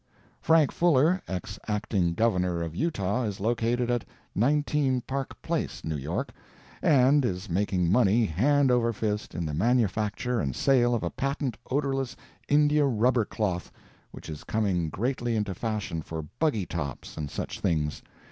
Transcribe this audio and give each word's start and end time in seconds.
Frank 0.41 0.71
Fuller, 0.71 1.21
ex 1.27 1.59
Acting 1.67 2.15
Governor 2.15 2.63
of 2.63 2.75
Utah, 2.75 3.21
is 3.21 3.39
located 3.39 3.91
at 3.91 4.03
19 4.33 5.01
Park 5.01 5.39
place, 5.43 5.83
New 5.85 5.95
York, 5.95 6.31
and 6.81 7.23
is 7.23 7.51
making 7.51 7.91
money 7.91 8.25
hand 8.25 8.71
over 8.71 8.93
fist 8.93 9.35
in 9.35 9.45
the 9.45 9.53
manufacture 9.53 10.39
and 10.39 10.55
sale 10.55 10.95
of 10.95 11.03
a 11.03 11.11
patent 11.11 11.55
odorless 11.69 12.15
India 12.47 12.83
rubber 12.87 13.25
cloth, 13.25 13.71
which 14.09 14.27
is 14.27 14.43
coming 14.43 14.89
greatly 14.89 15.35
into 15.35 15.53
fashion 15.53 16.01
for 16.01 16.23
buggy 16.39 16.65
tops 16.65 17.15
and 17.15 17.29
such 17.29 17.59
things. 17.59 18.01